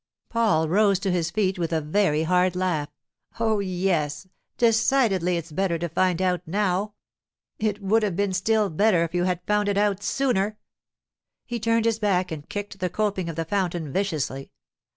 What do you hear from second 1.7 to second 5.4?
a very hard laugh. 'Oh, yes, decidedly